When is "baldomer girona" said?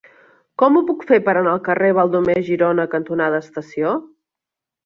1.99-2.89